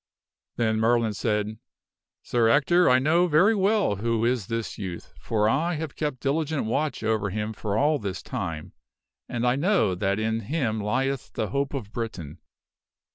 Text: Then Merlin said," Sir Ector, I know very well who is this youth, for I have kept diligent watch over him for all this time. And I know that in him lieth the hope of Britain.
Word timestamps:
Then 0.55 0.79
Merlin 0.79 1.13
said," 1.13 1.59
Sir 2.23 2.49
Ector, 2.49 2.89
I 2.89 2.97
know 2.97 3.27
very 3.27 3.53
well 3.53 3.97
who 3.97 4.25
is 4.25 4.47
this 4.47 4.79
youth, 4.79 5.13
for 5.21 5.47
I 5.47 5.75
have 5.75 5.95
kept 5.95 6.21
diligent 6.21 6.65
watch 6.65 7.03
over 7.03 7.29
him 7.29 7.53
for 7.53 7.77
all 7.77 7.99
this 7.99 8.23
time. 8.23 8.73
And 9.29 9.45
I 9.45 9.55
know 9.55 9.93
that 9.93 10.17
in 10.17 10.39
him 10.39 10.79
lieth 10.81 11.33
the 11.33 11.49
hope 11.49 11.75
of 11.75 11.91
Britain. 11.93 12.39